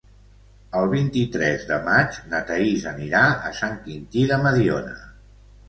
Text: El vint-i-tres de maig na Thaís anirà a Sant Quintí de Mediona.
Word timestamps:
El 0.79 0.87
vint-i-tres 0.93 1.65
de 1.73 1.77
maig 1.91 2.17
na 2.33 2.41
Thaís 2.49 2.89
anirà 2.95 3.23
a 3.51 3.55
Sant 3.61 3.79
Quintí 3.87 4.27
de 4.35 4.43
Mediona. 4.49 4.99